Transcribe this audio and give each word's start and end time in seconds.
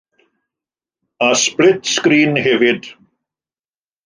A 1.27 1.29
sblit-sgrin 1.43 2.33
hefyd. 2.45 2.83